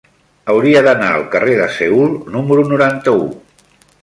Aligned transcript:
Hauria 0.53 0.79
d'anar 0.87 1.09
al 1.17 1.27
carrer 1.35 1.59
de 1.61 1.67
Seül 1.75 2.17
número 2.37 2.65
noranta-u. 2.75 3.31